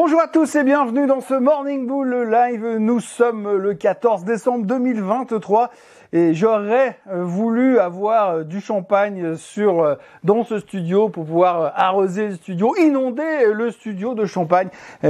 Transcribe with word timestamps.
Bonjour 0.00 0.20
à 0.20 0.28
tous 0.28 0.54
et 0.54 0.62
bienvenue 0.62 1.08
dans 1.08 1.20
ce 1.20 1.34
Morning 1.34 1.84
Bull 1.84 2.30
Live. 2.30 2.76
Nous 2.78 3.00
sommes 3.00 3.56
le 3.56 3.74
14 3.74 4.22
décembre 4.22 4.64
2023 4.64 5.72
et 6.12 6.34
j'aurais 6.34 6.96
euh, 7.10 7.24
voulu 7.24 7.80
avoir 7.80 8.30
euh, 8.30 8.44
du 8.44 8.60
champagne 8.60 9.34
sur 9.34 9.82
euh, 9.82 9.96
dans 10.22 10.44
ce 10.44 10.60
studio 10.60 11.08
pour 11.08 11.24
pouvoir 11.24 11.72
arroser 11.74 12.28
le 12.28 12.34
studio, 12.36 12.76
inonder 12.76 13.52
le 13.52 13.72
studio 13.72 14.14
de 14.14 14.24
champagne 14.24 14.68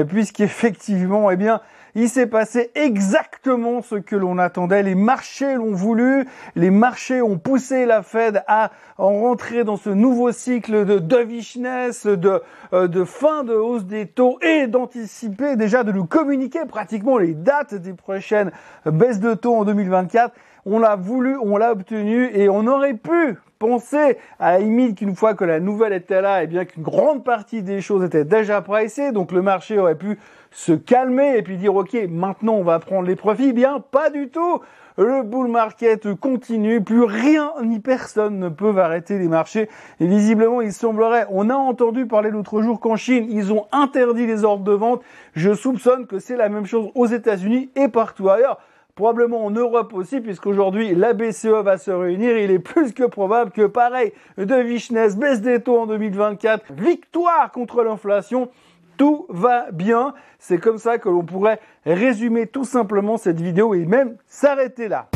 puisqu'effectivement 0.09 1.31
eh 1.31 1.37
bien 1.37 1.61
il 1.95 2.09
s'est 2.09 2.27
passé 2.27 2.71
exactement 2.75 3.83
ce 3.83 3.97
que 3.97 4.17
l'on 4.17 4.39
attendait. 4.39 4.83
Les 4.83 4.95
marchés 4.95 5.55
l'ont 5.55 5.75
voulu, 5.75 6.27
les 6.57 6.71
marchés 6.71 7.23
ont 7.23 7.39
poussé 7.39 7.87
la 7.87 8.03
Fed 8.03 8.43
à 8.47 8.71
en 8.99 9.21
rentrer 9.21 9.65
dans 9.65 9.77
ce 9.77 9.91
nouveau 9.91 10.33
cycle 10.33 10.85
de 10.85 10.99
dovishness, 10.99 12.07
de, 12.07 12.43
euh, 12.73 12.89
de 12.89 13.05
fin 13.05 13.45
de 13.45 13.55
hausse 13.55 13.85
des 13.85 14.07
taux 14.07 14.39
et 14.43 14.67
d'anticiper 14.67 15.57
déjà 15.57 15.85
de 15.85 15.93
nous 15.93 16.05
communiquer 16.05 16.65
pratiquement 16.67 17.19
les 17.19 17.35
dates 17.35 17.75
des 17.75 17.95
prochaines 17.95 18.51
baisses 18.85 19.21
de 19.21 19.35
taux 19.35 19.57
en 19.57 19.65
2024. 19.65 20.35
On 20.71 20.79
l'a 20.79 20.97
voulu, 20.97 21.35
on 21.41 21.57
l'a 21.57 21.73
obtenu 21.73 22.29
et 22.35 22.51
on 22.51 22.67
aurait 22.67 22.93
pu 22.93 23.39
penser 23.59 24.19
à 24.39 24.59
la 24.59 24.93
qu'une 24.93 25.17
fois 25.17 25.33
que 25.33 25.45
la 25.45 25.61
nouvelle 25.61 25.95
était 25.95 26.21
là, 26.21 26.43
et 26.43 26.45
eh 26.45 26.47
bien 26.47 26.67
qu'une 26.67 26.83
grande 26.83 27.25
partie 27.25 27.63
des 27.63 27.81
choses 27.81 28.05
étaient 28.05 28.27
déjà 28.27 28.61
pricées, 28.61 29.11
donc 29.11 29.33
le 29.33 29.41
marché 29.41 29.79
aurait 29.79 29.95
pu 29.95 30.19
se 30.51 30.73
calmer 30.73 31.39
et 31.39 31.43
puis 31.43 31.57
dire 31.57 31.75
ok 31.75 31.97
maintenant 32.11 32.53
on 32.53 32.65
va 32.65 32.81
prendre 32.81 33.09
les 33.09 33.17
profits. 33.17 33.55
Bien 33.55 33.81
pas 33.81 34.11
du 34.11 34.29
tout. 34.29 34.61
Le 34.99 35.23
bull 35.23 35.49
market 35.49 36.13
continue, 36.17 36.83
plus 36.83 37.05
rien 37.05 37.53
ni 37.65 37.81
personne 37.81 38.39
ne 38.39 38.51
peut 38.51 38.77
arrêter 38.77 39.19
les 39.19 39.29
marchés. 39.29 39.71
Et 40.01 40.07
visiblement, 40.07 40.61
il 40.61 40.73
semblerait, 40.73 41.25
on 41.31 41.51
a 41.51 41.55
entendu 41.55 42.07
parler 42.07 42.31
l'autre 42.31 42.61
jour 42.63 42.79
qu'en 42.81 42.97
Chine, 42.97 43.27
ils 43.31 43.53
ont 43.53 43.67
interdit 43.71 44.27
les 44.27 44.45
ordres 44.45 44.65
de 44.65 44.73
vente. 44.73 45.03
Je 45.35 45.55
soupçonne 45.55 46.07
que 46.07 46.19
c'est 46.19 46.37
la 46.37 46.49
même 46.49 46.67
chose 46.67 46.91
aux 46.97 47.07
États-Unis 47.07 47.71
et 47.77 47.87
partout 47.87 48.29
ailleurs 48.29 48.59
probablement 48.99 49.45
en 49.45 49.53
Europe 49.53 49.95
aussi, 49.95 50.21
puisqu'aujourd'hui 50.21 50.93
la 50.93 51.13
BCE 51.13 51.63
va 51.63 51.79
se 51.79 51.93
réunir. 51.93 52.37
Il 52.37 52.51
est 52.51 52.59
plus 52.59 52.93
que 52.93 53.05
probable 53.05 53.53
que 53.53 53.65
pareil, 53.65 54.13
de 54.37 54.57
Vichness, 54.57 55.17
baisse 55.17 55.41
des 55.41 55.61
taux 55.61 55.79
en 55.79 55.87
2024, 55.87 56.73
victoire 56.73 57.53
contre 57.53 57.85
l'inflation. 57.85 58.49
Tout 58.97 59.27
va 59.29 59.71
bien. 59.71 60.15
C'est 60.41 60.59
comme 60.59 60.79
ça 60.79 60.99
que 60.99 61.09
l'on 61.09 61.23
pourrait 61.23 61.61
résumer 61.87 62.49
tout 62.49 62.65
simplement 62.65 63.19
cette 63.19 63.41
vidéo 63.41 63.73
et 63.73 63.87
même 63.87 64.17
s'arrêter 64.27 64.89
là. 64.89 65.09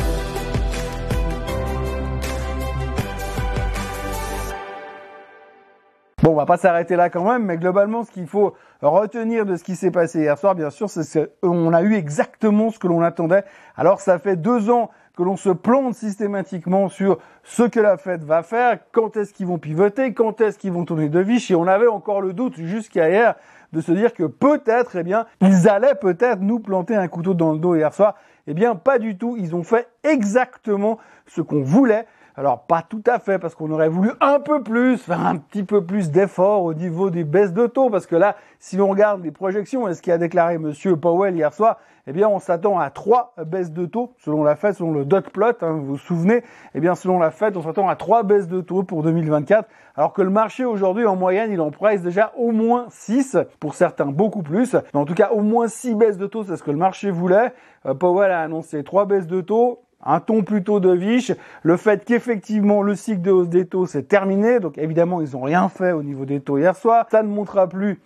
Bon, 6.23 6.31
on 6.31 6.35
va 6.35 6.45
pas 6.45 6.55
s'arrêter 6.55 6.95
là 6.95 7.09
quand 7.09 7.29
même, 7.29 7.43
mais 7.43 7.57
globalement, 7.57 8.05
ce 8.05 8.11
qu'il 8.11 8.27
faut 8.27 8.53
retenir 8.81 9.45
de 9.45 9.57
ce 9.57 9.63
qui 9.65 9.75
s'est 9.75 9.91
passé 9.91 10.21
hier 10.21 10.37
soir, 10.37 10.55
bien 10.55 10.69
sûr, 10.69 10.89
c'est 10.89 11.29
qu'on 11.41 11.73
a 11.73 11.81
eu 11.81 11.95
exactement 11.95 12.69
ce 12.69 12.79
que 12.79 12.87
l'on 12.87 13.01
attendait. 13.01 13.43
Alors, 13.75 13.99
ça 13.99 14.17
fait 14.19 14.37
deux 14.37 14.69
ans 14.69 14.89
que 15.17 15.23
l'on 15.23 15.35
se 15.35 15.49
plante 15.49 15.95
systématiquement 15.95 16.87
sur 16.87 17.17
ce 17.43 17.63
que 17.63 17.81
la 17.81 17.97
Fed 17.97 18.23
va 18.23 18.41
faire, 18.41 18.79
quand 18.93 19.17
est-ce 19.17 19.33
qu'ils 19.33 19.47
vont 19.47 19.57
pivoter, 19.57 20.13
quand 20.13 20.39
est-ce 20.39 20.57
qu'ils 20.57 20.71
vont 20.71 20.85
tourner 20.85 21.09
de 21.09 21.19
vis, 21.19 21.51
et 21.51 21.55
on 21.55 21.67
avait 21.67 21.87
encore 21.87 22.21
le 22.21 22.31
doute 22.31 22.55
jusqu'à 22.55 23.09
hier 23.09 23.35
de 23.73 23.81
se 23.81 23.91
dire 23.91 24.13
que 24.13 24.23
peut-être, 24.23 24.95
eh 24.95 25.03
bien, 25.03 25.25
ils 25.41 25.67
allaient 25.67 25.95
peut-être 25.95 26.39
nous 26.39 26.59
planter 26.59 26.95
un 26.95 27.09
couteau 27.09 27.33
dans 27.33 27.51
le 27.51 27.59
dos 27.59 27.75
hier 27.75 27.93
soir. 27.93 28.15
Eh 28.47 28.53
bien, 28.53 28.75
pas 28.75 28.97
du 28.97 29.17
tout. 29.17 29.35
Ils 29.37 29.55
ont 29.55 29.63
fait 29.63 29.89
exactement 30.03 30.99
ce 31.27 31.41
qu'on 31.41 31.63
voulait. 31.63 32.05
Alors 32.35 32.63
pas 32.63 32.81
tout 32.81 33.03
à 33.05 33.19
fait 33.19 33.37
parce 33.37 33.53
qu'on 33.53 33.69
aurait 33.69 33.89
voulu 33.89 34.11
un 34.19 34.39
peu 34.39 34.63
plus, 34.63 34.97
faire 34.97 35.25
un 35.25 35.37
petit 35.37 35.63
peu 35.63 35.85
plus 35.85 36.09
d'effort 36.09 36.63
au 36.63 36.73
niveau 36.73 37.11
des 37.11 37.23
baisses 37.23 37.53
de 37.53 37.67
taux 37.67 37.91
parce 37.91 38.07
que 38.07 38.15
là, 38.15 38.35
si 38.59 38.75
l'on 38.75 38.87
regarde 38.87 39.23
les 39.23 39.31
projections 39.31 39.87
et 39.87 39.93
ce 39.93 40.01
qu'a 40.01 40.17
déclaré 40.17 40.57
monsieur 40.57 40.95
Powell 40.95 41.35
hier 41.35 41.53
soir, 41.53 41.77
eh 42.07 42.11
bien 42.11 42.27
on 42.27 42.39
s'attend 42.39 42.79
à 42.79 42.89
trois 42.89 43.35
baisses 43.45 43.71
de 43.71 43.85
taux 43.85 44.13
selon 44.17 44.43
la 44.43 44.55
Fed, 44.55 44.73
selon 44.73 44.91
le 44.91 45.05
dot 45.05 45.29
plot, 45.29 45.53
hein, 45.61 45.73
vous 45.73 45.85
vous 45.85 45.97
souvenez, 45.97 46.43
eh 46.73 46.79
bien 46.79 46.95
selon 46.95 47.19
la 47.19 47.29
Fed, 47.29 47.55
on 47.55 47.61
s'attend 47.61 47.87
à 47.87 47.95
trois 47.95 48.23
baisses 48.23 48.47
de 48.47 48.61
taux 48.61 48.81
pour 48.81 49.03
2024 49.03 49.69
alors 49.95 50.13
que 50.13 50.23
le 50.23 50.31
marché 50.31 50.65
aujourd'hui 50.65 51.05
en 51.05 51.15
moyenne, 51.15 51.51
il 51.51 51.61
en 51.61 51.69
price 51.69 52.01
déjà 52.01 52.33
au 52.35 52.51
moins 52.51 52.87
6 52.89 53.37
pour 53.59 53.75
certains 53.75 54.07
beaucoup 54.07 54.41
plus. 54.41 54.73
Mais 54.73 54.99
en 54.99 55.05
tout 55.05 55.13
cas, 55.13 55.29
au 55.29 55.41
moins 55.41 55.67
6 55.67 55.93
baisses 55.93 56.17
de 56.17 56.25
taux, 56.25 56.43
c'est 56.43 56.57
ce 56.57 56.63
que 56.63 56.71
le 56.71 56.77
marché 56.77 57.11
voulait. 57.11 57.53
Euh, 57.85 57.93
Powell 57.93 58.31
a 58.31 58.41
annoncé 58.41 58.83
trois 58.83 59.05
baisses 59.05 59.27
de 59.27 59.41
taux 59.41 59.82
un 60.05 60.19
ton 60.19 60.43
plutôt 60.43 60.79
de 60.79 60.91
viche, 60.91 61.31
le 61.63 61.77
fait 61.77 62.03
qu'effectivement 62.05 62.81
le 62.81 62.95
cycle 62.95 63.21
de 63.21 63.31
hausse 63.31 63.49
des 63.49 63.65
taux 63.65 63.85
s'est 63.85 64.03
terminé, 64.03 64.59
donc 64.59 64.77
évidemment 64.77 65.21
ils 65.21 65.31
n'ont 65.31 65.41
rien 65.41 65.69
fait 65.69 65.91
au 65.91 66.03
niveau 66.03 66.25
des 66.25 66.39
taux 66.39 66.57
hier 66.57 66.75
soir, 66.75 67.05
ça 67.09 67.23
ne 67.23 67.29
montrera 67.29 67.67
plus 67.67 67.99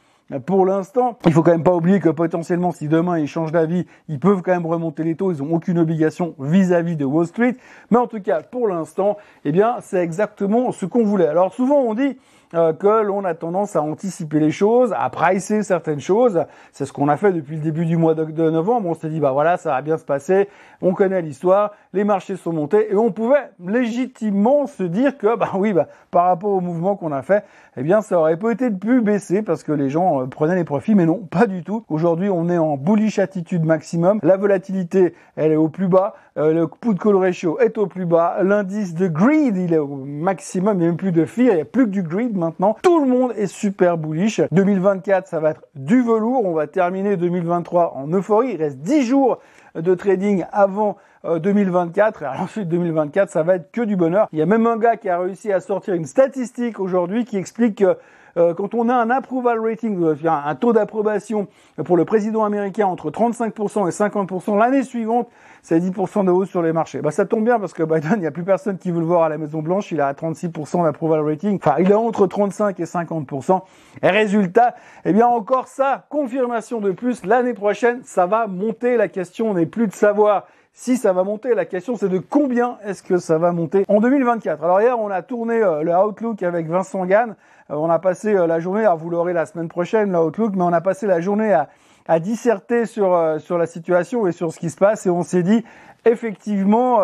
pour 0.46 0.66
l'instant, 0.66 1.18
il 1.26 1.32
faut 1.32 1.42
quand 1.42 1.52
même 1.52 1.64
pas 1.64 1.74
oublier 1.74 2.02
que 2.02 2.10
potentiellement, 2.10 2.72
si 2.72 2.90
demain 2.90 3.18
ils 3.18 3.28
changent 3.28 3.54
d'avis, 3.54 3.86
ils 4.10 4.20
peuvent 4.20 4.42
quand 4.42 4.52
même 4.52 4.66
remonter 4.66 5.04
les 5.04 5.16
taux. 5.16 5.32
Ils 5.32 5.42
ont 5.42 5.54
aucune 5.54 5.80
obligation 5.80 6.36
vis-à-vis 6.38 6.98
de 6.98 7.06
Wall 7.06 7.28
Street. 7.28 7.56
Mais 7.92 7.98
en 7.98 8.08
tout 8.08 8.20
cas, 8.20 8.42
pour 8.42 8.68
l'instant, 8.68 9.18
eh 9.46 9.54
bien, 9.54 9.78
c'est 9.80 10.04
exactement 10.04 10.74
ce 10.74 10.86
qu'on 10.86 11.06
voulait. 11.06 11.28
Alors 11.28 11.54
souvent, 11.54 11.80
on 11.80 11.94
dit, 11.94 12.18
euh, 12.54 12.72
que 12.72 13.04
l'on 13.04 13.26
a 13.26 13.34
tendance 13.34 13.76
à 13.76 13.82
anticiper 13.82 14.40
les 14.40 14.52
choses, 14.52 14.94
à 14.98 15.10
pricer 15.10 15.64
certaines 15.64 16.00
choses. 16.00 16.46
C'est 16.72 16.86
ce 16.86 16.94
qu'on 16.94 17.10
a 17.10 17.18
fait 17.18 17.34
depuis 17.34 17.56
le 17.58 17.62
début 17.62 17.86
du 17.86 17.98
mois 17.98 18.16
de, 18.16 18.50
novembre. 18.50 18.88
On 18.88 18.94
s'est 18.94 19.10
dit, 19.10 19.20
bah 19.20 19.32
voilà, 19.32 19.58
ça 19.58 19.72
va 19.72 19.82
bien 19.82 19.98
se 19.98 20.06
passer. 20.06 20.48
On 20.82 20.94
connaît 20.94 21.22
l'histoire, 21.22 21.74
les 21.92 22.06
marchés 22.06 22.38
sont 22.38 22.54
montés 22.54 22.92
et 22.92 22.96
on 22.96 23.12
pouvait 23.12 23.50
légitimement 23.66 24.66
se 24.66 24.84
dire 24.84 25.18
que, 25.18 25.36
bah 25.36 25.52
oui, 25.56 25.74
bah, 25.74 25.88
par 26.10 26.26
rapport 26.26 26.52
au 26.52 26.62
mouvement 26.62 26.96
qu'on 26.96 27.12
a 27.12 27.22
fait, 27.22 27.44
eh 27.76 27.84
bien, 27.84 28.02
ça 28.02 28.18
aurait 28.18 28.38
peut-être 28.38 28.80
pu 28.80 29.02
baisser 29.02 29.42
parce 29.42 29.64
que 29.64 29.74
les 29.74 29.90
gens 29.90 30.22
euh, 30.22 30.26
prenaient 30.28 30.56
les 30.56 30.64
profits, 30.64 30.96
mais 30.96 31.06
non, 31.06 31.18
pas 31.18 31.48
du 31.48 31.64
tout. 31.64 31.84
Aujourd'hui, 31.90 32.30
on 32.30 32.48
est 32.50 32.58
en 32.58 32.78
bullish 32.78 33.20
attitude 33.20 33.66
maximum. 33.66 34.20
La 34.24 34.38
volatilité, 34.38 35.14
elle 35.36 35.52
est 35.52 35.58
au 35.58 35.68
plus 35.68 35.88
bas. 35.88 36.16
Euh, 36.38 36.54
le 36.54 36.68
put 36.68 36.96
call 36.96 37.16
ratio 37.16 37.60
est 37.60 37.78
au 37.78 37.88
plus 37.88 38.06
bas. 38.06 38.38
L'indice 38.44 38.94
de 38.94 39.08
greed, 39.08 39.58
il 39.58 39.74
est 39.74 39.80
au 39.80 39.88
maximum. 39.88 40.78
Il 40.78 40.80
n'y 40.80 40.86
a 40.86 40.88
même 40.88 40.98
plus 40.98 41.12
de 41.12 41.26
fear, 41.26 41.52
il 41.52 41.56
n'y 41.56 41.62
a 41.62 41.66
plus 41.66 41.86
que 41.86 41.92
du 41.92 42.04
greed 42.04 42.37
maintenant. 42.38 42.78
Tout 42.82 43.00
le 43.00 43.08
monde 43.08 43.34
est 43.36 43.48
super 43.48 43.98
bullish. 43.98 44.42
2024, 44.52 45.28
ça 45.28 45.40
va 45.40 45.52
être 45.52 45.62
du 45.76 46.02
velours. 46.02 46.46
On 46.46 46.54
va 46.54 46.68
terminer 46.68 47.18
2023 47.18 47.94
en 47.96 48.08
euphorie. 48.14 48.52
Il 48.54 48.58
reste 48.58 48.78
10 48.80 49.06
jours 49.06 49.40
de 49.76 49.94
trading 49.96 50.46
avant 50.52 50.98
2024. 51.24 52.24
Euh, 52.24 52.26
et 52.26 52.40
ensuite, 52.40 52.70
2024, 52.70 53.30
ça 53.30 53.44
va 53.44 53.56
être 53.56 53.72
que 53.72 53.82
du 53.82 53.96
bonheur. 53.96 54.28
Il 54.32 54.40
y 54.40 54.42
a 54.42 54.46
même 54.46 54.68
un 54.68 54.78
gars 54.78 54.98
qui 54.98 55.10
a 55.10 55.20
réussi 55.20 55.52
à 55.52 55.60
sortir 55.60 55.94
une 55.94 56.06
statistique 56.06 56.80
aujourd'hui 56.80 57.26
qui 57.26 57.38
explique 57.38 57.80
que 57.80 57.98
euh, 58.38 58.54
quand 58.54 58.76
on 58.76 58.88
a 58.88 58.94
un 58.94 59.10
approval 59.10 59.60
rating, 59.60 60.02
euh, 60.04 60.16
un 60.26 60.56
taux 60.56 60.72
d'approbation 60.72 61.48
pour 61.86 61.98
le 61.98 62.06
président 62.06 62.44
américain 62.44 62.86
entre 62.86 63.10
35% 63.10 63.88
et 63.88 63.92
50% 63.92 64.58
l'année 64.58 64.84
suivante, 64.84 65.28
c'est 65.62 65.80
10% 65.80 66.26
de 66.26 66.32
hausse 66.32 66.50
sur 66.50 66.62
les 66.62 66.74
marchés. 66.74 67.02
Bah, 67.02 67.12
ça 67.12 67.26
tombe 67.26 67.44
bien 67.44 67.60
parce 67.60 67.74
que 67.74 67.84
Biden, 67.84 68.14
il 68.16 68.22
n'y 68.22 68.28
a 68.28 68.32
plus 68.32 68.44
personne 68.44 68.78
qui 68.78 68.92
veut 68.92 69.00
le 69.00 69.06
voir 69.06 69.24
à 69.24 69.30
la 69.30 69.38
Maison 69.38 69.62
Blanche. 69.62 69.92
Il 69.92 70.02
a 70.02 70.12
36% 70.14 70.84
d'approval 70.84 71.22
rating. 71.22 71.58
Enfin, 71.58 71.76
il 71.80 71.92
est 71.92 71.96
entre 71.96 72.28
35 72.28 72.80
et 72.80 72.84
50%. 72.84 73.62
Et 74.04 74.10
résultat, 74.10 74.76
eh 75.06 75.14
bien 75.14 75.28
encore 75.28 75.68
ça, 75.68 76.06
confirmation 76.10 76.80
de 76.80 76.92
plus. 76.92 77.26
L'année 77.26 77.54
prochaine, 77.54 78.02
ça 78.04 78.26
va 78.26 78.48
monter. 78.48 78.98
La 78.98 79.08
question 79.08 79.54
n'est 79.54 79.66
plus 79.66 79.88
de 79.88 79.94
savoir 79.94 80.46
si 80.78 80.96
ça 80.96 81.12
va 81.12 81.24
monter. 81.24 81.56
La 81.56 81.66
question 81.66 81.96
c'est 81.96 82.08
de 82.08 82.20
combien 82.20 82.78
est-ce 82.86 83.02
que 83.02 83.18
ça 83.18 83.40
va 83.40 83.52
monter 83.52 83.84
en 83.88 84.00
2024. 84.00 84.64
Alors 84.64 84.80
hier 84.80 84.98
on 85.00 85.10
a 85.10 85.24
tourné 85.24 85.56
euh, 85.56 85.82
le 85.82 85.92
Outlook 85.92 86.44
avec 86.44 86.68
Vincent 86.68 87.04
Gann. 87.08 87.36
Euh, 87.72 87.76
on 87.76 87.90
a 87.90 87.98
passé 87.98 88.36
euh, 88.36 88.46
la 88.46 88.60
journée, 88.60 88.82
alors 88.82 88.98
vous 88.98 89.10
l'aurez 89.10 89.34
la 89.34 89.48
semaine 89.48 89.70
prochaine 89.70 90.12
le 90.12 90.20
Outlook, 90.20 90.54
mais 90.56 90.64
on 90.64 90.74
a 90.74 90.82
passé 90.82 91.08
la 91.08 91.20
journée 91.20 91.52
à, 91.52 91.68
à 92.08 92.20
disserter 92.20 92.86
sur, 92.86 93.36
sur 93.40 93.58
la 93.58 93.66
situation 93.66 94.28
et 94.28 94.32
sur 94.32 94.54
ce 94.54 94.60
qui 94.60 94.70
se 94.70 94.78
passe 94.78 95.06
et 95.06 95.10
on 95.10 95.24
s'est 95.24 95.44
dit 95.44 95.64
effectivement 96.06 97.02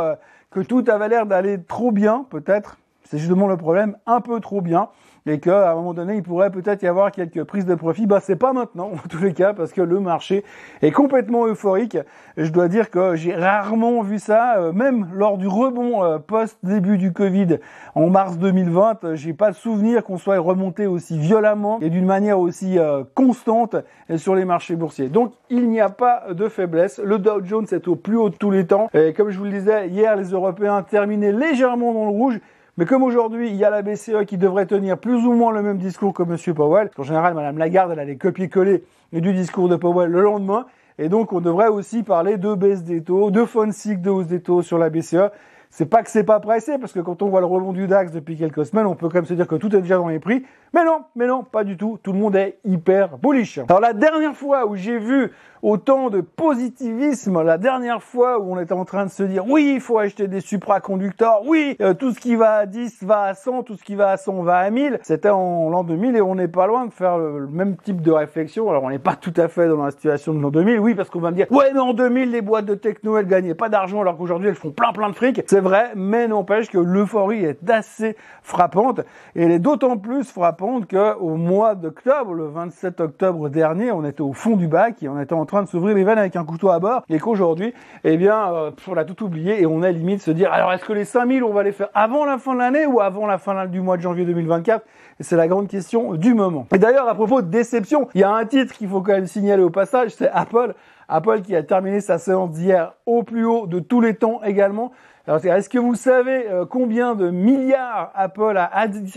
que 0.52 0.60
tout 0.62 0.84
avait 0.88 1.10
l'air 1.10 1.26
d'aller 1.26 1.62
trop 1.62 1.92
bien 1.92 2.26
peut-être. 2.30 2.78
C'est 3.04 3.18
justement 3.18 3.48
le 3.48 3.58
problème, 3.58 3.98
un 4.06 4.22
peu 4.22 4.40
trop 4.40 4.62
bien 4.62 4.90
et 5.26 5.40
qu'à 5.40 5.72
un 5.72 5.76
moment 5.76 5.94
donné, 5.94 6.16
il 6.16 6.24
pourrait 6.24 6.52
peut-être 6.52 6.84
y 6.84 6.88
avoir 6.88 7.12
quelques 7.12 7.44
prises 7.44 7.66
de 7.66 7.76
profit. 7.76 8.06
Bah, 8.06 8.20
c'est 8.22 8.36
pas 8.36 8.54
maintenant, 8.54 8.92
en 8.94 9.08
tous 9.08 9.22
les 9.24 9.34
cas, 9.34 9.54
parce 9.54 9.72
que 9.72 9.82
le 9.82 10.00
marché 10.00 10.44
est 10.82 10.92
complètement 10.92 11.48
euphorique. 11.48 11.98
Je 12.36 12.50
dois 12.50 12.68
dire 12.68 12.90
que 12.90 13.16
j'ai 13.16 13.34
rarement 13.34 14.02
vu 14.02 14.20
ça, 14.20 14.58
euh, 14.58 14.74
même 14.74 15.08
lors 15.14 15.38
du 15.38 15.48
rebond 15.48 16.04
euh, 16.04 16.18
post-début 16.20 16.98
du 16.98 17.14
Covid 17.14 17.60
en 17.96 18.10
mars 18.10 18.38
2020. 18.38 19.04
Euh, 19.04 19.16
j'ai 19.16 19.34
pas 19.34 19.52
de 19.52 19.56
souvenir 19.56 20.04
qu'on 20.04 20.18
soit 20.18 20.40
remonté 20.40 20.88
aussi 20.88 21.18
violemment 21.18 21.80
et 21.82 21.90
d'une 21.90 22.06
manière 22.06 22.40
aussi 22.40 22.78
constante 23.14 23.76
sur 24.18 24.36
les 24.36 24.46
marchés 24.46 24.76
boursiers. 24.76 25.10
Donc, 25.10 25.34
il 25.50 25.70
n'y 25.70 25.80
a 25.80 25.90
pas 25.90 26.26
de 26.32 26.48
faiblesse. 26.48 27.00
Le 27.04 27.20
Dow 27.20 27.44
Jones 27.44 27.68
est 27.72 27.88
au 27.88 27.96
plus 27.96 28.18
haut 28.18 28.30
de 28.30 28.36
tous 28.36 28.52
les 28.52 28.66
temps. 28.66 28.90
Et 28.94 29.14
comme 29.14 29.30
je 29.30 29.38
vous 29.38 29.46
le 29.46 29.52
disais, 29.52 29.88
hier, 29.88 30.16
les 30.16 30.32
Européens 30.32 30.82
terminaient 30.84 31.32
légèrement 31.32 31.94
dans 31.94 32.06
le 32.06 32.12
rouge. 32.12 32.40
Mais 32.76 32.86
comme 32.86 33.04
aujourd'hui, 33.04 33.50
il 33.50 33.56
y 33.56 33.64
a 33.64 33.70
la 33.70 33.84
BCE 33.84 34.26
qui 34.26 34.40
devrait 34.40 34.66
tenir 34.66 34.98
plus 34.98 35.28
ou 35.28 35.34
moins 35.34 35.52
le 35.52 35.62
même 35.62 35.78
discours 35.78 36.12
que 36.12 36.24
M. 36.24 36.56
Powell, 36.56 36.90
en 36.98 37.04
général, 37.04 37.36
Mme 37.36 37.60
Lagarde, 37.60 37.92
elle 37.92 38.00
allait 38.00 38.16
copier-coller 38.16 38.84
du 39.12 39.32
discours 39.32 39.70
de 39.70 39.76
Powell 39.76 40.10
le 40.10 40.24
lendemain, 40.24 40.66
et 40.98 41.08
donc 41.08 41.34
on 41.34 41.40
devrait 41.40 41.68
aussi 41.68 42.02
parler 42.02 42.38
de 42.38 42.56
baisse 42.56 42.84
des 42.84 43.04
taux, 43.04 43.30
de 43.30 43.46
fun 43.46 43.72
cycle 43.72 44.02
de 44.02 44.10
hausse 44.10 44.26
des 44.26 44.42
taux 44.42 44.64
sur 44.64 44.80
la 44.80 44.90
BCE. 44.90 45.30
c'est 45.70 45.86
pas 45.86 46.02
que 46.02 46.10
c'est 46.10 46.24
pas 46.24 46.40
pressé, 46.40 46.80
parce 46.80 46.94
que 46.94 47.00
quand 47.00 47.22
on 47.22 47.30
voit 47.30 47.42
le 47.42 47.46
rebond 47.46 47.74
du 47.74 47.86
DAX 47.86 48.12
depuis 48.12 48.38
quelques 48.38 48.66
semaines, 48.66 48.88
on 48.88 48.96
peut 48.96 49.08
quand 49.08 49.20
même 49.20 49.26
se 49.26 49.36
dire 49.36 49.48
que 49.48 49.54
tout 49.54 49.76
est 49.76 49.82
déjà 49.82 49.98
dans 49.98 50.08
les 50.08 50.20
prix. 50.20 50.44
Mais 50.74 50.84
non, 50.84 51.04
mais 51.16 51.28
non, 51.28 51.44
pas 51.44 51.64
du 51.64 51.78
tout. 51.78 52.00
Tout 52.02 52.12
le 52.12 52.18
monde 52.18 52.36
est 52.36 52.58
hyper 52.66 53.20
bullish. 53.20 53.60
Alors 53.70 53.82
la 53.82 53.94
dernière 53.94 54.36
fois 54.36 54.66
où 54.66 54.76
j'ai 54.76 54.98
vu 54.98 55.32
autant 55.64 56.10
de 56.10 56.20
positivisme, 56.20 57.42
la 57.42 57.58
dernière 57.58 58.04
fois 58.04 58.38
où 58.40 58.54
on 58.54 58.60
était 58.60 58.74
en 58.74 58.84
train 58.84 59.06
de 59.06 59.10
se 59.10 59.24
dire 59.24 59.46
oui, 59.48 59.72
il 59.76 59.82
faut 59.82 59.98
acheter 59.98 60.28
des 60.28 60.42
supraconducteurs, 60.42 61.42
oui, 61.46 61.78
euh, 61.82 61.94
tout 61.94 62.12
ce 62.12 62.20
qui 62.20 62.36
va 62.36 62.56
à 62.58 62.66
10 62.66 63.04
va 63.04 63.22
à 63.24 63.34
100, 63.34 63.64
tout 63.64 63.76
ce 63.76 63.84
qui 63.84 63.96
va 63.96 64.10
à 64.10 64.18
100 64.18 64.44
va 64.44 64.58
à 64.58 64.70
1000. 64.70 65.00
C'était 65.04 65.30
en 65.30 65.70
l'an 65.70 65.86
2000 65.86 66.18
et 66.18 66.22
on 66.22 66.36
n'est 66.36 66.50
pas 66.50 66.68
loin 66.68 66.86
de 66.86 66.92
faire 66.92 67.18
le, 67.18 67.48
même 67.48 67.78
type 67.78 68.02
de 68.02 68.12
réflexion. 68.12 68.70
Alors 68.70 68.84
on 68.84 68.90
n'est 68.90 69.00
pas 69.00 69.16
tout 69.16 69.34
à 69.38 69.48
fait 69.48 69.70
dans 69.70 69.84
la 69.84 69.92
situation 69.92 70.34
de 70.34 70.42
l'an 70.42 70.52
2000, 70.52 70.80
oui, 70.80 70.96
parce 70.96 71.10
qu'on 71.10 71.22
va 71.22 71.32
me 71.32 71.38
dire 71.38 71.48
ouais, 71.50 71.72
mais 71.74 71.80
en 71.80 71.94
2000 71.94 72.30
les 72.30 72.42
boîtes 72.42 72.66
de 72.66 72.76
techno 72.76 73.18
elles 73.18 73.28
gagnaient 73.28 73.56
pas 73.56 73.70
d'argent 73.70 74.02
alors 74.02 74.18
qu'aujourd'hui 74.18 74.50
elles 74.50 74.56
font 74.56 74.72
plein 74.72 74.92
plein 74.92 75.10
de 75.10 75.16
fric. 75.16 75.42
C'est 75.48 75.62
vrai, 75.62 75.92
mais 75.96 76.28
n'empêche 76.28 76.70
que 76.70 76.78
l'euphorie 76.78 77.46
est 77.46 77.70
assez 77.70 78.18
frappante 78.42 79.00
et 79.36 79.44
elle 79.44 79.52
est 79.52 79.60
d'autant 79.60 79.98
plus 79.98 80.30
frappante 80.30 80.88
que 80.88 81.16
au 81.16 81.38
mois 81.38 81.76
d'octobre, 81.76 82.34
le 82.34 82.48
27 82.48 83.00
octobre 83.00 83.48
dernier, 83.48 83.94
on 83.94 84.04
était 84.04 84.22
au 84.22 84.34
fond 84.34 84.58
du 84.58 84.68
bac 84.68 85.02
et 85.02 85.08
on 85.08 85.22
était 85.22 85.34
en 85.34 85.46
train 85.46 85.53
de 85.62 85.68
s'ouvrir 85.68 85.96
les 85.96 86.04
veines 86.04 86.18
avec 86.18 86.36
un 86.36 86.44
couteau 86.44 86.70
à 86.70 86.80
bord 86.80 87.04
et 87.10 87.20
qu'aujourd'hui, 87.20 87.74
eh 88.04 88.18
bien, 88.18 88.52
euh, 88.54 88.72
on 88.88 88.98
a 88.98 89.06
tout 89.06 89.24
oublié 89.24 89.62
et 89.62 89.66
on 89.66 89.84
a 89.84 89.92
limite 89.92 90.22
se 90.22 90.32
dire 90.32 90.52
alors 90.52 90.74
est-ce 90.74 90.86
que 90.86 90.94
les 90.94 91.06
5000 91.06 91.44
on 91.44 91.54
va 91.54 91.64
les 91.64 91.72
faire 91.72 91.90
avant 91.94 92.26
la 92.26 92.38
fin 92.38 92.54
de 92.54 92.60
l'année 92.60 92.86
ou 92.86 93.02
avant 93.02 93.28
la 93.28 93.38
fin 93.38 93.66
du 93.68 93.82
mois 93.82 93.98
de 93.98 94.02
janvier 94.02 94.26
2024 94.26 94.84
c'est 95.20 95.36
la 95.36 95.48
grande 95.48 95.68
question 95.68 96.16
du 96.16 96.34
moment. 96.34 96.68
Et 96.74 96.78
d'ailleurs, 96.78 97.08
à 97.08 97.16
propos 97.16 97.42
de 97.42 97.48
déception, 97.48 98.08
il 98.16 98.22
y 98.22 98.24
a 98.24 98.32
un 98.32 98.46
titre 98.46 98.74
qu'il 98.74 98.88
faut 98.88 99.02
quand 99.02 99.14
même 99.14 99.28
signaler 99.28 99.64
au 99.64 99.70
passage, 99.70 100.12
c'est 100.12 100.30
Apple. 100.30 100.74
Apple 101.08 101.42
qui 101.42 101.56
a 101.56 101.64
terminé 101.64 102.02
sa 102.02 102.18
séance 102.18 102.52
d'hier 102.52 102.94
au 103.06 103.24
plus 103.24 103.46
haut 103.46 103.68
de 103.68 103.80
tous 103.80 104.02
les 104.02 104.16
temps 104.16 104.42
également. 104.44 104.92
Alors, 105.26 105.46
est-ce 105.46 105.70
que 105.70 105.78
vous 105.78 105.96
savez 105.96 106.50
euh, 106.50 106.66
combien 106.66 107.16
de 107.16 107.30
milliards 107.30 108.12
Apple 108.14 108.58
a 108.58 108.70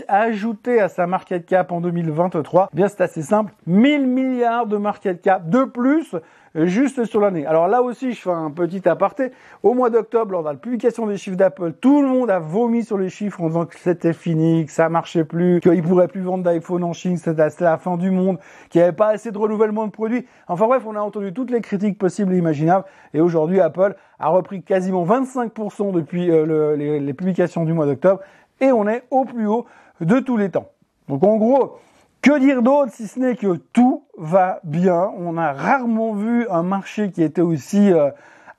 ajouté 0.07 0.79
à 0.79 0.87
sa 0.87 1.05
market 1.05 1.45
cap 1.45 1.73
en 1.73 1.81
2023 1.81 2.69
eh 2.71 2.75
Bien, 2.77 2.87
c'est 2.87 3.01
assez 3.01 3.21
simple. 3.21 3.51
1000 3.65 4.07
milliards 4.07 4.67
de 4.67 4.77
market 4.77 5.21
cap 5.21 5.49
de 5.49 5.65
plus 5.65 6.15
juste 6.55 7.05
sur 7.05 7.19
l'année. 7.19 7.45
Alors 7.45 7.67
là 7.67 7.81
aussi, 7.81 8.13
je 8.13 8.21
fais 8.21 8.31
un 8.31 8.51
petit 8.51 8.87
aparté. 8.87 9.31
Au 9.63 9.73
mois 9.73 9.89
d'octobre, 9.89 10.31
lors 10.31 10.43
de 10.43 10.49
la 10.49 10.55
publication 10.55 11.07
des 11.07 11.17
chiffres 11.17 11.37
d'Apple, 11.37 11.73
tout 11.73 12.01
le 12.01 12.07
monde 12.07 12.29
a 12.29 12.39
vomi 12.39 12.83
sur 12.83 12.97
les 12.97 13.09
chiffres 13.09 13.41
en 13.41 13.47
disant 13.47 13.65
que 13.65 13.77
c'était 13.77 14.13
fini, 14.13 14.65
que 14.65 14.71
ça 14.71 14.89
marchait 14.89 15.23
plus, 15.23 15.59
qu'ils 15.59 15.83
pourraient 15.83 16.07
plus 16.07 16.21
vendre 16.21 16.43
d'iPhone 16.43 16.83
en 16.83 16.93
Chine, 16.93 17.17
c'était 17.17 17.49
la 17.59 17.77
fin 17.77 17.97
du 17.97 18.11
monde, 18.11 18.37
qu'il 18.69 18.79
n'y 18.79 18.83
avait 18.83 18.95
pas 18.95 19.09
assez 19.09 19.31
de 19.31 19.37
renouvellement 19.37 19.85
de 19.85 19.91
produits. 19.91 20.25
Enfin 20.47 20.67
bref, 20.67 20.83
on 20.85 20.95
a 20.95 20.99
entendu 20.99 21.33
toutes 21.33 21.51
les 21.51 21.61
critiques 21.61 21.97
possibles 21.97 22.33
et 22.33 22.37
imaginables. 22.37 22.85
Et 23.13 23.21
aujourd'hui, 23.21 23.59
Apple 23.59 23.95
a 24.19 24.29
repris 24.29 24.63
quasiment 24.63 25.05
25% 25.05 25.91
depuis 25.91 26.31
euh, 26.31 26.75
les, 26.75 26.99
les 26.99 27.13
publications 27.13 27.65
du 27.65 27.73
mois 27.73 27.85
d'octobre. 27.85 28.21
Et 28.61 28.71
on 28.71 28.87
est 28.87 29.03
au 29.11 29.25
plus 29.25 29.47
haut 29.47 29.65
de 30.01 30.19
tous 30.19 30.37
les 30.37 30.49
temps. 30.49 30.69
Donc 31.07 31.23
en 31.23 31.37
gros, 31.37 31.77
que 32.21 32.39
dire 32.39 32.61
d'autre 32.61 32.91
si 32.93 33.07
ce 33.07 33.19
n'est 33.19 33.35
que 33.35 33.57
tout 33.73 34.03
va 34.17 34.59
bien 34.63 35.11
On 35.17 35.37
a 35.37 35.53
rarement 35.53 36.13
vu 36.13 36.47
un 36.49 36.63
marché 36.63 37.11
qui 37.11 37.23
était 37.23 37.41
aussi 37.41 37.91
euh, 37.91 38.09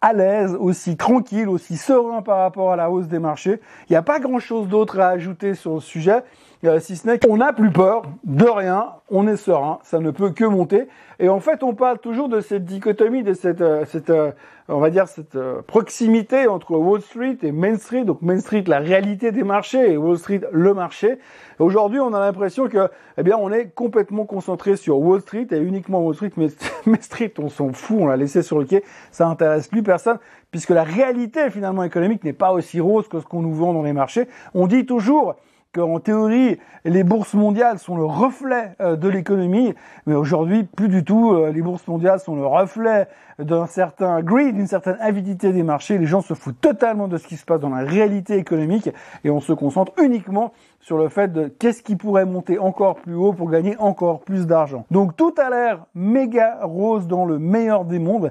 à 0.01 0.13
l'aise, 0.13 0.57
aussi 0.59 0.97
tranquille, 0.97 1.49
aussi 1.49 1.77
serein 1.77 2.23
par 2.23 2.39
rapport 2.39 2.73
à 2.73 2.77
la 2.77 2.91
hausse 2.91 3.09
des 3.09 3.19
marchés. 3.19 3.61
Il 3.89 3.93
n'y 3.93 3.97
a 3.97 4.03
pas 4.03 4.21
grand-chose 4.21 4.69
d'autre 4.69 5.01
à 5.01 5.09
ajouter 5.09 5.55
sur 5.55 5.75
le 5.75 5.81
sujet. 5.81 6.23
Euh, 6.65 6.81
si 6.81 6.97
ce 6.97 7.07
n'est 7.07 7.21
qu'on 7.21 7.37
n'a 7.37 7.53
plus 7.53 7.71
peur 7.71 8.03
de 8.25 8.45
rien, 8.45 8.89
on 9.11 9.29
est 9.29 9.37
serein, 9.37 9.79
ça 9.85 10.01
ne 10.01 10.11
peut 10.11 10.31
que 10.31 10.45
monter. 10.45 10.89
Et 11.21 11.29
en 11.29 11.39
fait, 11.39 11.63
on 11.63 11.73
parle 11.73 11.99
toujours 11.99 12.29
de 12.29 12.41
cette 12.41 12.65
dichotomie, 12.65 13.23
de 13.23 13.33
cette, 13.33 13.61
euh, 13.61 13.85
cette 13.87 14.11
euh, 14.11 14.33
on 14.69 14.81
va 14.81 14.91
dire 14.91 15.07
cette 15.07 15.39
proximité 15.69 16.49
entre 16.49 16.73
Wall 16.73 17.01
Street 17.01 17.39
et 17.43 17.53
Main 17.53 17.77
Street. 17.79 18.05
Donc 18.05 18.23
Main 18.23 18.41
Street, 18.41 18.65
la 18.67 18.81
réalité 18.81 19.31
des 19.31 19.45
marchés, 19.45 19.93
et 19.93 19.97
Wall 19.97 20.19
Street, 20.19 20.41
le 20.51 20.75
marché. 20.75 21.19
Aujourd'hui, 21.61 22.01
on 22.01 22.13
a 22.13 22.19
l'impression 22.19 22.69
que, 22.69 22.91
eh 23.17 23.23
bien, 23.23 23.37
on 23.39 23.53
est 23.53 23.69
complètement 23.69 24.27
concentré 24.27 24.77
sur 24.77 24.99
Wall 24.99 25.21
Street 25.21 25.47
et 25.53 25.59
uniquement 25.59 26.01
Wall 26.01 26.17
Street. 26.17 26.33
Mais 26.37 26.49
Main 26.87 27.01
Street, 27.01 27.33
on 27.39 27.49
s'en 27.49 27.73
fout, 27.73 27.99
on 28.01 28.07
l'a 28.07 28.17
laissé 28.17 28.43
sur 28.43 28.59
le 28.59 28.65
quai, 28.65 28.83
ça 29.13 29.27
n'intéresse 29.27 29.69
plus 29.69 29.85
personne, 29.85 30.19
puisque 30.51 30.71
la 30.71 30.83
réalité 30.83 31.51
finalement 31.51 31.85
économique 31.85 32.25
n'est 32.25 32.33
pas 32.33 32.53
aussi 32.53 32.81
rose 32.81 33.07
que 33.07 33.21
ce 33.21 33.27
qu'on 33.27 33.43
nous 33.43 33.55
vend 33.55 33.73
dans 33.73 33.85
les 33.85 33.93
marchés. 33.93 34.27
On 34.55 34.67
dit 34.67 34.87
toujours 34.87 35.37
qu'en 35.73 36.01
théorie, 36.01 36.59
les 36.85 37.05
bourses 37.05 37.35
mondiales 37.35 37.79
sont 37.79 37.97
le 37.97 38.05
reflet 38.05 38.75
euh, 38.81 38.97
de 38.97 39.09
l'économie, 39.09 39.75
mais 40.07 40.15
aujourd'hui, 40.15 40.65
plus 40.65 40.89
du 40.89 41.05
tout. 41.05 41.33
Euh, 41.33 41.53
les 41.53 41.63
bourses 41.63 41.87
mondiales 41.87 42.21
sont 42.21 42.37
le 42.37 42.47
reflet 42.47 43.09
d'un 43.39 43.67
certain 43.67 44.23
greed, 44.23 44.57
d'une 44.57 44.67
certaine 44.67 44.97
avidité 45.01 45.53
des 45.53 45.63
marchés. 45.63 45.99
Les 45.99 46.07
gens 46.07 46.23
se 46.23 46.35
foutent 46.35 46.61
totalement 46.61 47.07
de 47.07 47.19
ce 47.19 47.27
qui 47.27 47.37
se 47.37 47.45
passe 47.45 47.61
dans 47.61 47.69
la 47.69 47.85
réalité 47.85 48.37
économique 48.37 48.91
et 49.25 49.31
on 49.31 49.41
se 49.41 49.53
concentre 49.53 49.93
uniquement 50.03 50.53
sur 50.81 50.99
le 50.99 51.09
fait 51.09 51.33
de 51.33 51.49
qu'est-ce 51.49 51.83
qui 51.83 51.97
pourrait 51.97 52.25
monter 52.25 52.59
encore 52.59 52.97
plus 52.97 53.15
haut 53.15 53.33
pour 53.33 53.51
gagner 53.51 53.77
encore 53.79 54.21
plus 54.21 54.47
d'argent. 54.47 54.87
Donc 54.91 55.17
tout 55.17 55.35
a 55.37 55.51
l'air 55.51 55.85
méga 55.95 56.61
rose 56.63 57.07
dans 57.07 57.25
le 57.25 57.39
meilleur 57.39 57.85
des 57.85 57.99
mondes. 57.99 58.31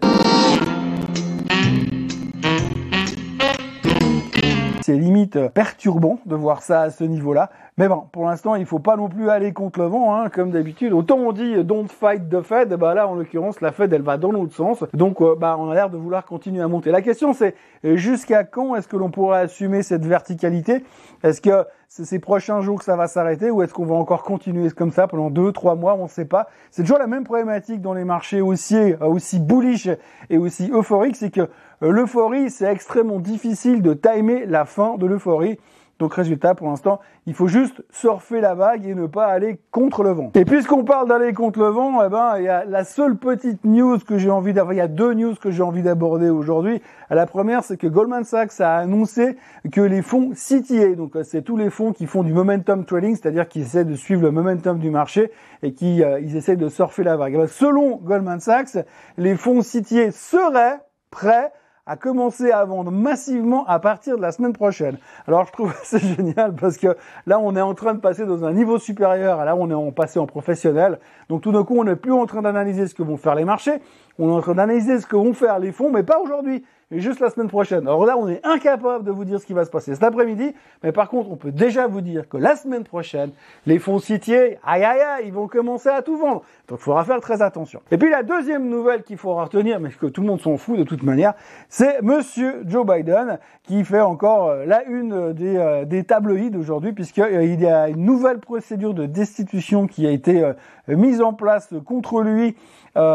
C'est 4.88 4.94
limite 4.94 5.50
perturbant 5.50 6.18
de 6.26 6.36
voir 6.36 6.62
ça 6.62 6.84
à 6.84 6.92
ce 6.92 7.04
niveau-là. 7.04 7.50
Mais 7.78 7.90
bon, 7.90 8.04
pour 8.14 8.26
l'instant, 8.26 8.56
il 8.56 8.66
faut 8.66 8.80
pas 8.80 8.96
non 8.96 9.10
plus 9.10 9.30
aller 9.30 9.52
contre 9.52 9.80
le 9.80 9.88
vent, 9.88 10.16
hein, 10.16 10.30
comme 10.30 10.52
d'habitude. 10.52 10.94
Autant 10.94 11.18
on 11.18 11.34
dit 11.34 11.62
don't 11.66 11.90
fight 11.90 12.30
the 12.30 12.42
Fed, 12.42 12.74
bah 12.76 12.94
là, 12.94 13.06
en 13.06 13.16
l'occurrence, 13.16 13.60
la 13.60 13.74
Fed, 13.74 13.92
elle 13.92 14.02
va 14.02 14.16
dans 14.16 14.32
l'autre 14.32 14.56
sens. 14.56 14.86
Donc, 14.94 15.20
euh, 15.20 15.36
bah, 15.36 15.58
on 15.60 15.70
a 15.70 15.74
l'air 15.74 15.90
de 15.90 15.98
vouloir 15.98 16.26
continuer 16.26 16.62
à 16.62 16.70
monter. 16.70 16.92
La 16.92 17.02
question, 17.02 17.34
c'est 17.34 17.54
jusqu'à 17.84 18.46
quand 18.46 18.78
est-ce 18.78 18.88
que 18.88 18.96
l'on 18.96 19.12
pourra 19.12 19.40
assumer 19.40 19.84
cette 19.84 20.06
verticalité? 20.06 20.86
Est-ce 21.22 21.42
que 21.42 21.66
ces 21.88 22.20
prochains 22.20 22.62
jours 22.62 22.80
que 22.80 22.86
ça 22.86 22.96
va 22.96 23.08
s'arrêter 23.08 23.50
ou 23.50 23.62
est-ce 23.62 23.74
qu'on 23.74 23.86
va 23.86 23.96
encore 23.96 24.24
continuer 24.24 24.70
comme 24.72 24.92
ça 24.92 25.08
pendant 25.08 25.30
deux, 25.30 25.52
trois 25.52 25.76
mois 25.76 25.96
On 25.96 26.04
ne 26.04 26.10
sait 26.10 26.26
pas. 26.26 26.48
C'est 26.70 26.82
toujours 26.82 27.00
la 27.00 27.08
même 27.08 27.24
problématique 27.24 27.82
dans 27.82 27.94
les 27.94 28.04
marchés 28.04 28.42
haussiers, 28.42 28.98
euh, 29.02 29.06
aussi 29.06 29.40
bullish 29.40 29.90
et 30.30 30.38
aussi 30.38 30.70
euphoriques, 30.72 31.16
c'est 31.16 31.32
que 31.32 31.42
euh, 31.42 31.92
l'euphorie, 31.92 32.50
c'est 32.50 32.70
extrêmement 32.70 33.20
difficile 33.20 33.82
de 33.82 33.94
timer 33.94 34.46
la 34.46 34.66
fin 34.66 34.98
de 34.98 35.06
l'euphorie. 35.06 35.60
Donc 36.00 36.14
résultat, 36.14 36.54
pour 36.54 36.68
l'instant, 36.68 37.00
il 37.26 37.34
faut 37.34 37.48
juste 37.48 37.84
surfer 37.90 38.40
la 38.40 38.54
vague 38.54 38.86
et 38.86 38.94
ne 38.94 39.08
pas 39.08 39.26
aller 39.26 39.60
contre 39.72 40.04
le 40.04 40.12
vent. 40.12 40.32
Et 40.36 40.46
puisqu'on 40.46 40.84
parle 40.84 41.08
d'aller 41.10 41.34
contre 41.34 41.60
le 41.60 41.70
vent, 41.70 42.04
eh 42.06 42.10
ben, 42.10 42.36
il 42.38 42.44
y 42.44 42.50
a 42.50 42.66
la 42.66 42.84
seule 42.84 43.18
petite 43.18 43.66
news 43.66 43.98
que 43.98 44.20
j'ai 44.20 44.30
envie 44.30 44.54
d'avoir, 44.54 44.74
il 44.74 44.78
y 44.78 44.82
a 44.82 44.88
deux 44.88 45.14
news 45.14 45.34
que 45.36 45.50
j'ai 45.50 45.64
envie 45.64 45.82
d'aborder 45.82 46.30
aujourd'hui. 46.30 46.82
La 47.10 47.26
première, 47.26 47.64
c'est 47.64 47.78
que 47.78 47.88
Goldman 47.88 48.26
Sachs 48.26 48.60
a 48.60 48.78
annoncé 48.78 49.38
que 49.72 49.82
les 49.82 50.04
fonds 50.04 50.32
CTA, 50.34 50.96
donc 50.96 51.16
euh, 51.16 51.24
c'est 51.24 51.42
tous 51.42 51.58
les 51.58 51.72
fonds 51.72 51.94
qui 51.94 52.06
font 52.06 52.24
du 52.24 52.34
momentum 52.34 52.86
trading, 52.86 53.16
c'est-à-dire 53.16 53.48
qui 53.48 53.62
essaient 53.62 53.86
de 53.86 53.96
suivre 53.96 54.22
le 54.22 54.32
momentum 54.32 54.78
du 54.78 54.92
marché 54.92 55.32
et 55.64 55.74
qui 55.74 56.04
euh, 56.04 56.20
ils 56.20 56.36
essaient 56.36 56.58
de 56.58 56.70
surfer 56.70 57.04
la 57.04 57.18
vague. 57.18 57.34
Eh 57.36 57.38
ben, 57.38 57.48
selon 57.48 57.98
Goldman 57.98 58.40
Sachs, 58.40 58.78
les 59.18 59.36
fonds 59.36 59.62
CTA 59.62 60.12
seraient 60.12 60.80
prêts 61.10 61.52
à 61.88 61.96
commencer 61.96 62.52
à 62.52 62.64
vendre 62.66 62.92
massivement 62.92 63.66
à 63.66 63.80
partir 63.80 64.18
de 64.18 64.22
la 64.22 64.32
semaine 64.32 64.54
prochaine. 64.54 64.98
Alors 65.28 65.46
je 65.46 65.52
trouve 65.54 65.74
c'est 65.84 66.00
génial 66.00 66.54
parce 66.54 66.78
que 66.78 66.96
là 67.26 67.40
on 67.40 67.56
est 67.56 67.62
en 67.62 67.74
train 67.74 67.94
de 67.94 68.00
passer 68.00 68.26
dans 68.26 68.44
un 68.44 68.54
niveau 68.54 68.78
supérieur 68.78 69.44
là 69.44 69.56
on 69.56 69.72
est 69.72 69.74
en 69.74 69.92
passé 69.92 70.20
en 70.20 70.28
professionnel. 70.28 71.00
Donc 71.30 71.42
tout 71.42 71.52
d'un 71.52 71.64
coup 71.64 71.80
on 71.80 71.86
n'est 71.86 71.96
plus 71.96 72.12
en 72.12 72.26
train 72.26 72.42
d'analyser 72.42 72.88
ce 72.88 72.94
que 72.94 73.04
vont 73.04 73.18
faire 73.18 73.36
les 73.36 73.46
marchés, 73.46 73.80
on 74.20 74.30
est 74.30 74.34
en 74.34 74.42
train 74.42 74.56
d'analyser 74.56 75.00
ce 75.00 75.08
que 75.08 75.16
vont 75.16 75.34
faire 75.34 75.60
les 75.60 75.72
fonds, 75.72 75.90
mais 75.92 76.04
pas 76.04 76.20
aujourd'hui 76.20 76.64
et 76.90 77.00
juste 77.02 77.20
la 77.20 77.30
semaine 77.30 77.50
prochaine. 77.50 77.82
Alors 77.82 78.06
là, 78.06 78.18
on 78.18 78.30
est 78.30 78.46
incapable 78.46 79.04
de 79.04 79.12
vous 79.12 79.26
dire 79.26 79.42
ce 79.42 79.46
qui 79.46 79.54
va 79.54 79.66
se 79.66 79.70
passer 79.70 79.94
cet 79.94 80.04
après-midi, 80.04 80.54
mais 80.84 80.94
par 80.94 81.10
contre, 81.10 81.30
on 81.30 81.36
peut 81.36 81.52
déjà 81.52 81.86
vous 81.88 82.00
dire 82.00 82.30
que 82.30 82.38
la 82.38 82.56
semaine 82.56 82.86
prochaine, 82.86 83.32
les 83.66 83.78
fonds 83.78 84.00
citiers, 84.00 84.58
aïe 84.64 84.84
aïe 84.84 85.02
aïe, 85.02 85.24
ils 85.26 85.34
vont 85.34 85.48
commencer 85.48 85.90
à 85.90 86.02
tout 86.02 86.18
vendre. 86.18 86.44
Donc 86.70 86.80
il 86.80 86.84
faudra 86.84 87.04
faire 87.04 87.20
très 87.20 87.42
attention. 87.42 87.82
Et 87.92 87.98
puis 87.98 88.10
la 88.10 88.24
deuxième 88.24 88.70
nouvelle 88.70 89.04
qu'il 89.04 89.18
faudra 89.18 89.46
retenir, 89.46 89.80
mais 89.82 89.90
que 89.90 90.06
tout 90.06 90.22
le 90.22 90.28
monde 90.28 90.40
s'en 90.40 90.56
fout 90.58 90.78
de 90.78 90.84
toute 90.84 91.04
manière, 91.04 91.34
c'est 91.68 92.02
monsieur 92.02 92.62
Joe 92.66 92.86
Biden 92.86 93.40
qui 93.64 93.84
fait 93.84 94.00
encore 94.00 94.48
euh, 94.48 94.66
la 94.66 94.86
une 94.86 95.34
des, 95.34 95.58
euh, 95.58 95.84
des 95.84 96.06
tabloïds 96.06 96.56
aujourd'hui, 96.56 96.94
puisqu'il 96.94 97.24
euh, 97.24 97.44
y 97.44 97.66
a 97.66 97.90
une 97.90 98.06
nouvelle 98.06 98.40
procédure 98.40 98.94
de 98.94 99.06
destitution 99.06 99.88
qui 99.88 100.08
a 100.08 100.12
été 100.12 100.54
mise 100.88 101.22
en 101.22 101.34
place 101.34 101.74
contre 101.86 102.22
lui 102.22 102.56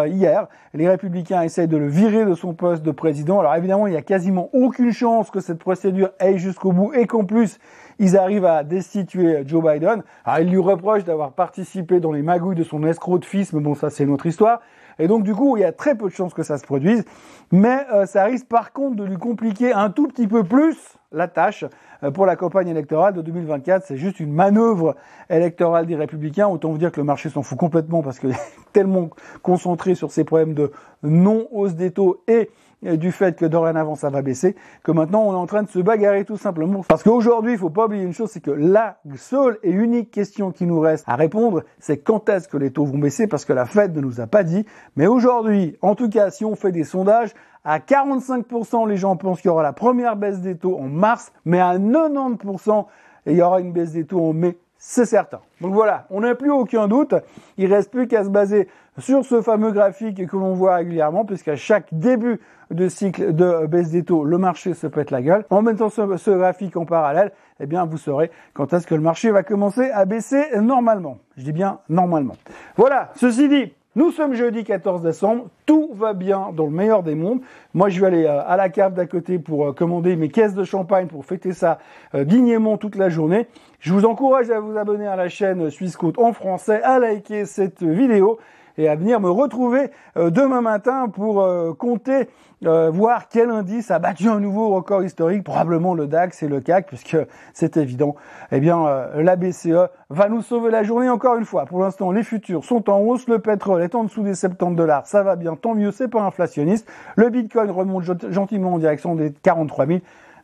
hier. 0.07 0.47
Les 0.75 0.89
républicains 0.89 1.43
essayent 1.43 1.69
de 1.69 1.77
le 1.77 1.89
virer 1.89 2.25
de 2.25 2.35
son 2.35 2.55
poste 2.55 2.83
de 2.83 2.91
président. 2.91 3.41
Alors 3.41 3.55
évidemment, 3.55 3.87
il 3.87 3.91
n'y 3.91 3.97
a 3.97 4.03
quasiment 4.03 4.49
aucune 4.53 4.93
chance 4.93 5.31
que 5.31 5.41
cette 5.41 5.59
procédure 5.59 6.11
aille 6.19 6.39
jusqu'au 6.39 6.73
bout 6.73 6.93
et 6.95 7.07
qu'en 7.07 7.25
plus, 7.25 7.59
ils 7.99 8.17
arrivent 8.17 8.47
à 8.47 8.65
destituer 8.65 9.43
Joe 9.47 9.63
Biden. 9.63 10.03
Alors, 10.25 10.41
ils 10.41 10.51
lui 10.51 10.59
reprochent 10.59 11.05
d'avoir 11.05 11.33
participé 11.33 12.01
dans 12.01 12.13
les 12.13 12.23
magouilles 12.23 12.57
de 12.57 12.65
son 12.65 12.85
escroc 12.85 13.19
de 13.19 13.25
fils, 13.25 13.53
mais 13.53 13.61
bon, 13.61 13.75
ça 13.75 13.91
c'est 13.91 14.05
une 14.05 14.11
autre 14.11 14.27
histoire. 14.27 14.61
Et 14.99 15.09
donc 15.09 15.23
du 15.23 15.35
coup, 15.35 15.57
il 15.57 15.61
y 15.61 15.65
a 15.65 15.73
très 15.73 15.95
peu 15.95 16.09
de 16.09 16.15
chances 16.15 16.35
que 16.35 16.43
ça 16.43 16.59
se 16.59 16.65
produise, 16.65 17.05
mais 17.51 17.85
euh, 17.93 18.07
ça 18.07 18.25
risque 18.25 18.47
par 18.47 18.73
contre 18.73 18.97
de 18.97 19.05
lui 19.05 19.17
compliquer 19.17 19.73
un 19.73 19.91
tout 19.91 20.09
petit 20.09 20.27
peu 20.27 20.45
plus 20.45 20.77
la 21.13 21.29
tâche 21.29 21.65
euh, 22.03 22.11
pour 22.11 22.27
la 22.27 22.37
campagne 22.37 22.69
électorale 22.69 23.15
de 23.15 23.23
2024. 23.23 23.85
C'est 23.87 23.97
juste 23.97 24.21
une 24.21 24.33
manœuvre 24.33 24.97
électorale 25.31 25.87
des 25.87 25.97
républicains. 25.97 26.49
Autant 26.49 26.71
vous 26.71 26.79
dire 26.79 26.93
que 26.93 27.01
le 27.01 27.05
marché 27.05 27.29
s'en 27.29 27.43
fout 27.43 27.59
complètement 27.59 28.03
parce 28.03 28.19
que 28.19 28.29
est 28.29 28.41
tellement 28.73 29.11
concentré 29.43 29.95
sur 29.95 30.11
ces 30.11 30.25
problèmes 30.25 30.55
de 30.55 30.73
non-hausse 31.03 31.75
des 31.75 31.91
taux 31.91 32.23
et 32.29 32.51
du 32.83 33.13
fait 33.13 33.37
que 33.37 33.47
dorénavant 33.47 33.95
ça 33.95 34.11
va 34.11 34.23
baisser, 34.23 34.57
que 34.83 34.93
maintenant 34.93 35.23
on 35.23 35.33
est 35.33 35.37
en 35.37 35.47
train 35.47 35.63
de 35.63 35.69
se 35.69 35.79
bagarrer 35.79 36.25
tout 36.25 36.37
simplement. 36.37 36.83
Parce 36.89 37.03
qu'aujourd'hui, 37.03 37.53
il 37.53 37.59
faut 37.59 37.71
pas 37.71 37.87
oublier 37.87 38.03
une 38.03 38.13
chose, 38.13 38.31
c'est 38.31 38.41
que 38.41 38.51
la 38.51 38.99
seule 39.17 39.59
et 39.63 39.71
unique 39.71 40.11
question 40.11 40.51
qui 40.51 40.67
nous 40.67 40.81
reste 40.81 41.05
à 41.07 41.17
répondre, 41.17 41.63
c'est 41.79 41.99
quand 41.99 42.29
est-ce 42.29 42.49
que 42.49 42.57
les 42.57 42.71
taux 42.71 42.85
vont 42.85 42.99
baisser, 42.99 43.27
parce 43.27 43.45
que 43.45 43.53
la 43.53 43.67
Fed 43.67 43.95
ne 43.95 44.01
nous 44.01 44.21
a 44.21 44.27
pas 44.27 44.43
dit. 44.43 44.67
Mais 44.97 45.07
aujourd'hui, 45.07 45.77
en 45.83 45.95
tout 45.95 46.09
cas, 46.09 46.31
si 46.31 46.45
on 46.45 46.57
fait 46.57 46.73
des 46.73 46.85
sondages, 46.85 47.35
à 47.65 47.79
45%, 47.79 48.89
les 48.89 48.97
gens 48.97 49.17
pensent 49.17 49.41
qu'il 49.41 49.49
y 49.49 49.53
aura 49.53 49.63
la 49.63 49.73
première 49.73 50.17
baisse 50.17 50.41
des 50.41 50.57
taux 50.57 50.77
en 50.79 50.89
mars, 50.89 51.33
mais 51.45 51.61
à 51.61 51.79
90%, 51.79 52.87
il 53.27 53.37
y 53.37 53.43
aura 53.43 53.61
une 53.61 53.73
baisse 53.73 53.93
des 53.93 54.05
taux 54.05 54.21
en 54.21 54.33
mai 54.33 54.59
c'est 54.85 55.05
certain. 55.05 55.39
Donc 55.61 55.75
voilà, 55.75 56.07
on 56.11 56.23
n'a 56.23 56.35
plus 56.35 56.51
aucun 56.51 56.89
doute. 56.89 57.15
Il 57.57 57.73
reste 57.73 57.93
plus 57.93 58.09
qu'à 58.09 58.25
se 58.25 58.29
baser 58.29 58.69
sur 58.99 59.25
ce 59.25 59.41
fameux 59.41 59.71
graphique 59.71 60.27
que 60.27 60.37
l'on 60.37 60.55
voit 60.55 60.75
régulièrement, 60.75 61.25
puisqu'à 61.25 61.55
chaque 61.55 61.87
début 61.93 62.41
de 62.73 62.89
cycle 62.89 63.33
de 63.33 63.67
baisse 63.67 63.91
des 63.91 64.03
taux, 64.03 64.25
le 64.25 64.39
marché 64.39 64.75
se 64.75 64.89
pète 64.89 65.13
la 65.13 65.23
gueule. 65.23 65.45
En 65.51 65.63
mettant 65.63 65.89
ce, 65.89 66.17
ce 66.17 66.33
graphique 66.33 66.77
en 66.77 66.85
parallèle, 66.85 67.31
eh 67.61 67.67
bien, 67.67 67.85
vous 67.85 67.97
saurez 67.97 68.33
quand 68.55 68.73
est-ce 68.73 68.89
que 68.89 68.97
le 68.97 69.01
marché 69.01 69.31
va 69.31 69.45
commencer 69.45 69.89
à 69.91 70.05
baisser 70.05 70.43
normalement. 70.61 71.19
Je 71.37 71.45
dis 71.45 71.53
bien 71.53 71.79
normalement. 71.89 72.35
Voilà, 72.77 73.13
ceci 73.15 73.49
dit, 73.49 73.73
nous 73.95 74.11
sommes 74.11 74.33
jeudi 74.33 74.65
14 74.65 75.03
décembre, 75.03 75.49
tout 75.67 75.91
va 75.93 76.15
bien 76.15 76.49
dans 76.55 76.65
le 76.65 76.71
meilleur 76.71 77.03
des 77.03 77.15
mondes. 77.15 77.41
Moi, 77.75 77.91
je 77.91 78.01
vais 78.01 78.07
aller 78.07 78.25
euh, 78.25 78.41
à 78.47 78.57
la 78.57 78.71
cave 78.71 78.95
d'à 78.95 79.05
côté 79.05 79.39
pour 79.39 79.67
euh, 79.67 79.73
commander 79.75 80.17
mes 80.17 80.31
caisses 80.31 80.55
de 80.55 80.65
champagne 80.65 81.09
pour 81.09 81.27
fêter 81.27 81.53
ça 81.53 81.79
euh, 82.15 82.25
dignement 82.25 82.79
toute 82.79 82.97
la 82.97 83.11
journée. 83.11 83.49
Je 83.81 83.93
vous 83.93 84.07
encourage 84.07 84.51
à 84.51 84.61
vous 84.61 84.79
abonner 84.79 85.07
à 85.07 85.17
la 85.17 85.29
chaîne 85.29 85.69
Suisse 85.69 85.99
Côte 85.99 86.19
en 86.19 86.33
français, 86.33 86.81
à 86.83 86.99
liker 86.99 87.45
cette 87.45 87.83
vidéo 87.83 88.39
et 88.79 88.89
à 88.89 88.97
venir 88.97 89.21
me 89.21 89.31
retrouver 89.31 89.91
euh, 90.17 90.31
demain 90.31 90.61
matin 90.61 91.09
pour 91.09 91.43
euh, 91.43 91.73
compter, 91.73 92.29
euh, 92.65 92.91
voir 92.91 93.29
quel 93.29 93.51
indice 93.51 93.91
a 93.91 93.99
battu 93.99 94.29
un 94.29 94.41
nouveau 94.41 94.75
record 94.75 95.03
historique, 95.03 95.45
probablement 95.45 95.95
le 95.95 96.07
DAX 96.07 96.43
et 96.43 96.49
le 96.49 96.61
CAC, 96.61 96.87
puisque 96.87 97.17
c'est 97.53 97.77
évident. 97.77 98.15
Eh 98.51 98.61
bien, 98.61 98.87
la 99.17 99.37
BCE 99.37 99.89
va 100.11 100.29
nous 100.29 100.43
sauver 100.43 100.71
la 100.71 100.83
journée 100.83 101.09
encore 101.09 101.37
une 101.37 101.45
fois. 101.45 101.65
Pour 101.67 101.81
l'instant, 101.81 102.13
les 102.13 102.23
futurs 102.23 102.65
sont 102.65 102.89
en 102.91 103.01
hausse, 103.01 103.29
le 103.29 103.39
pétrole 103.39 103.83
est 103.83 103.95
en 103.95 104.05
dessous 104.05 104.23
des 104.23 104.35
70 104.35 104.77
dollars, 104.77 105.07
ça 105.07 105.23
va 105.23 105.37
bien, 105.37 105.57
tant 105.57 105.75
mieux, 105.75 105.91
c'est 105.91 106.09
pas 106.09 106.23
inflationniste. 106.23 106.89
Le 107.17 107.31
Bitcoin 107.31 107.71
remonte 107.71 108.31
gentiment 108.31 108.75
en 108.75 108.79
direction 108.79 109.15
des 109.15 109.33
43 109.33 109.87
000, 109.87 109.99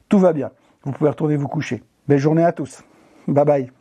tout 0.08 0.18
va 0.18 0.32
bien. 0.32 0.50
Vous 0.84 0.92
pouvez 0.92 1.10
retourner 1.10 1.36
vous 1.36 1.48
coucher. 1.48 1.82
Belle 2.08 2.18
journée 2.18 2.44
à 2.44 2.52
tous. 2.52 2.82
Bye 3.26 3.44
bye. 3.44 3.77